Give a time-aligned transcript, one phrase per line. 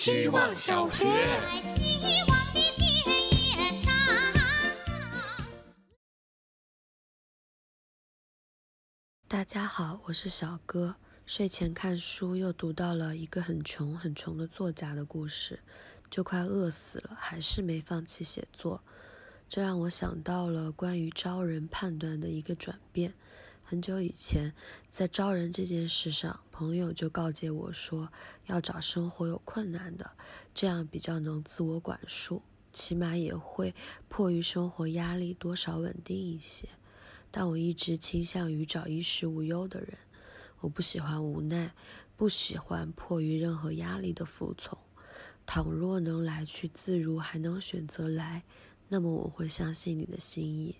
[0.00, 1.04] 希望小学。
[9.28, 10.96] 大家好，我是小哥。
[11.26, 15.60] 睡前看书，又读到了一个很穷很穷的作家的故事，
[16.10, 18.82] 就快饿死了，还是没放弃写作。
[19.50, 23.12] 这让我想到了关于招人判断的一个转变。
[23.70, 24.52] 很久以前，
[24.88, 28.10] 在招人这件事上，朋友就告诫我说，
[28.46, 30.10] 要找生活有困难的，
[30.52, 32.42] 这样比较能自我管束，
[32.72, 33.72] 起码也会
[34.08, 36.68] 迫于生活压力多少稳定一些。
[37.30, 39.96] 但我一直倾向于找衣食无忧的人。
[40.58, 41.72] 我不喜欢无奈，
[42.16, 44.76] 不喜欢迫于任何压力的服从。
[45.46, 48.42] 倘若能来去自如，还能选择来，
[48.88, 50.74] 那么我会相信你的心意。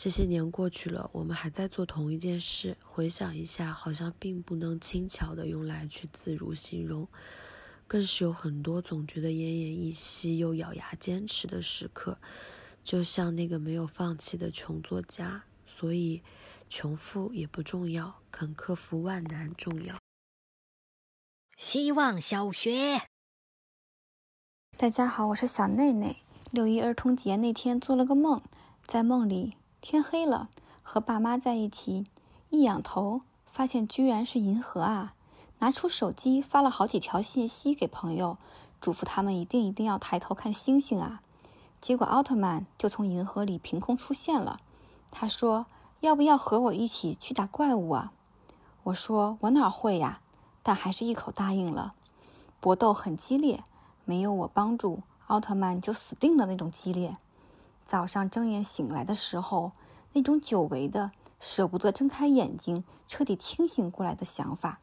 [0.00, 2.76] 这些年过去了，我们还在做同一件事。
[2.84, 7.08] 回想一下，好像并不能轻巧的用“来去自如”形容，
[7.88, 12.20] 更是有很多总觉得奄奄一息又咬牙坚持的时刻，
[12.84, 15.42] 就像那个没有放弃的穷作家。
[15.66, 16.22] 所以。
[16.70, 19.98] 穷富也不重要，肯克服万难重要。
[21.56, 23.08] 希望小学，
[24.76, 26.18] 大家好，我是小内内。
[26.50, 28.42] 六一儿童节那天做了个梦，
[28.84, 29.56] 在梦里
[29.90, 30.50] 天黑了，
[30.82, 32.04] 和爸妈在一起，
[32.50, 35.14] 一仰头发现居然是银河啊！
[35.60, 38.36] 拿出手机发了好几条信息给朋友，
[38.82, 41.22] 嘱咐他们一定一定要抬头看星星啊！
[41.80, 44.60] 结果奥特曼就从银河里凭空出现了，
[45.10, 45.64] 他说。
[46.00, 48.12] 要不要和我一起去打怪物啊？
[48.82, 50.20] 我说我哪会呀，
[50.62, 51.94] 但还是一口答应了。
[52.60, 53.64] 搏斗很激烈，
[54.04, 57.16] 没有我帮助，奥特曼就死定了那种激烈。
[57.88, 59.72] 早上睁眼醒来的时候，
[60.12, 64.78] 那种久违的舍不得睁开眼睛、彻底清醒过来的想法。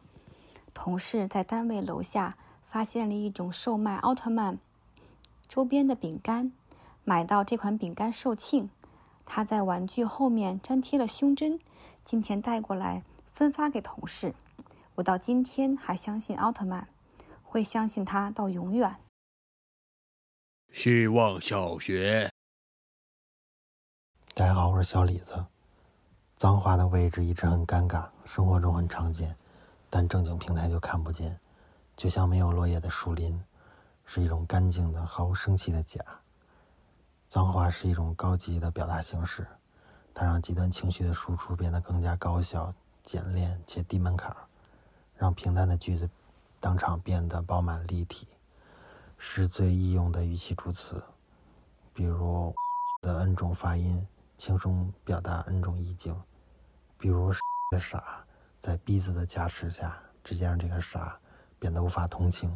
[0.74, 4.58] 同事在单位楼下发现了一种售卖奥特曼
[5.48, 6.52] 周边的饼干，
[7.04, 8.70] 买到这款饼干售罄。
[9.24, 11.60] 他在玩具后面粘贴了胸针，
[12.04, 14.34] 今天带过来分发给同事。
[14.96, 16.88] 我到今天还相信奥特曼，
[17.44, 18.96] 会相信他到永远。
[20.74, 22.32] 希望小学，
[24.38, 25.46] 大家好，我是小李子。
[26.36, 29.34] 脏话的位置一直很尴尬，生活中很常见，
[29.90, 31.40] 但正经平台就看不见。
[31.96, 33.42] 就像没有落叶的树林，
[34.04, 36.02] 是一种干净的、毫无生气的假。
[37.30, 39.48] 脏话是一种高级的表达形式，
[40.14, 44.36] 它让极端情绪的输出变得更加高效、简练且低门槛，
[45.16, 46.10] 让平淡的句子
[46.60, 48.28] 当场变得饱满立体。
[49.18, 51.02] 是最易用的语气助词，
[51.94, 52.54] 比如
[53.02, 54.06] 的 n 种发音，
[54.38, 56.20] 轻松表达 n 种意境。
[56.98, 57.32] 比如
[57.72, 58.26] 的傻，
[58.60, 61.20] 在逼字的加持下，直接让这个傻
[61.60, 62.56] 变得无法同情。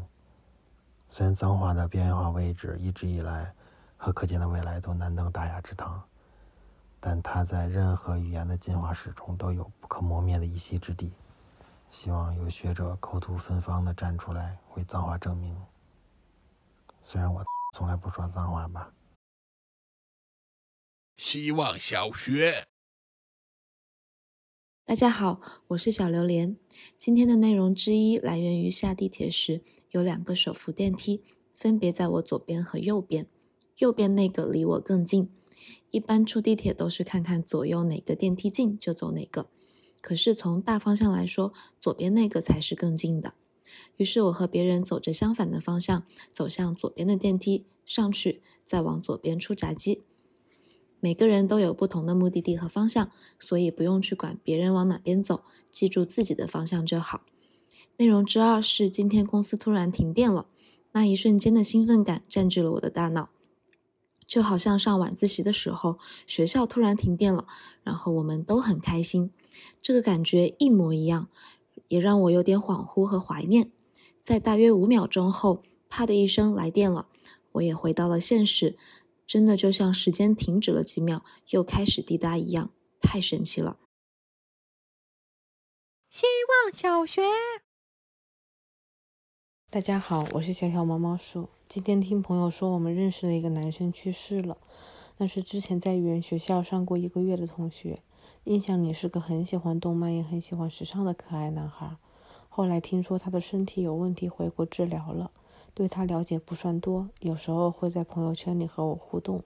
[1.07, 3.53] 虽然脏话的边缘化位置一直以来。
[4.01, 6.01] 和可见的未来都难登大雅之堂，
[7.01, 11.13] 但它在任何语言的进化史中都有不可磨灭的一席之地。
[11.91, 15.53] 希望有学者口吐芬芳的站出来为脏话证明。
[17.03, 17.43] 虽然我
[17.75, 18.89] 从来不说脏话吧。
[21.19, 22.69] 希望小学，
[24.85, 26.55] 大家好，我是小榴莲。
[26.97, 31.21] 今天的内容之一来源于下地铁时有两个手扶电梯，
[31.53, 33.27] 分别在我左边和右边。
[33.79, 35.29] 右边那个离我更近，
[35.91, 39.49] 一般出地铁都是看看左右哪个电梯近就走哪个。
[39.99, 41.51] 可是从大方向来说，
[41.81, 43.33] 左边那个才是更近的。
[43.97, 50.03] 于是我和别人走着相反的方向，走向左边的电梯上去，再往左边出闸机。
[50.99, 57.21] 每个人都有不同的目的地和方向，所以不用去管别人往哪边走，记住自己的方向就好。
[57.97, 60.47] 内容之二是今天公司突然停电了，
[60.91, 63.29] 那一瞬间的兴奋感占据了我的大脑。
[64.27, 67.47] 就好像上晚自习的时候，学校突然停电了，
[67.81, 69.31] 然后我们都很开心，
[69.81, 71.29] 这个感觉一模一样，
[71.87, 73.71] 也让我有点恍惚和怀念。
[74.21, 77.07] 在大约五秒钟后，啪的一声来电了，
[77.53, 78.77] 我也回到了现实，
[79.29, 83.77] 真的就像时间停止了几秒，又开始滴答一样，太神奇了。
[86.09, 86.25] 希
[86.63, 87.21] 望小学。
[89.69, 91.49] 大家好，我是小小毛毛鼠。
[91.67, 94.57] 今天听朋友说，我们认识的一个男生去世了，
[95.17, 98.01] 那是之前在语言学校上过一个月的同学，
[98.45, 101.97] 印象里是个很喜欢动漫也很喜欢时尚的可爱男孩。
[102.47, 105.29] 后来听说他的身体有问题，回国治疗了。
[105.79, 109.41] 对他了解不算多，有时候会在朋友圈里和我互动。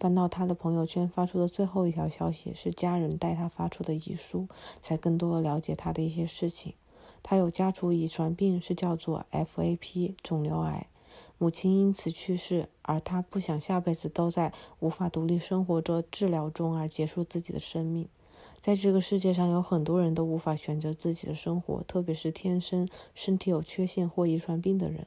[0.00, 4.48] 翻到他的朋友圈发出的最后一条消息，是家人代他发出的遗书，
[4.82, 6.74] 才更多的了解他的一些事情。
[7.22, 10.88] 他有家族遗传病，是叫做 FAP 肿瘤癌。
[11.38, 18.08] 母亲因此去世，而他不想下辈子都在无法独立生活着治疗中而结束自己的生命。
[18.60, 25.06] 在这个世界上，有很多人都无法选择自己的生活，特别是天生身体有缺陷或遗传病的人，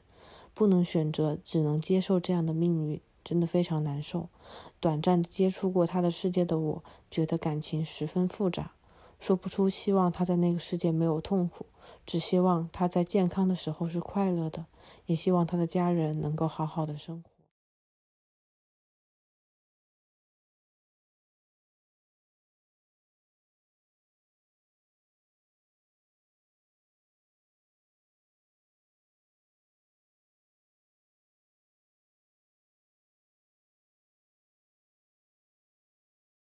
[0.59, 4.27] 不能选择，只能接受这样的命运，真的非常难受。
[4.81, 8.73] 短暂接触过他的世界的我，觉得感情十分复杂，
[9.21, 11.65] 说不出希望他在那个世界没有痛苦，
[12.05, 14.65] 只希望他在健康的时候是快乐的，
[15.05, 17.38] 也希望他的家人能够好好的生活。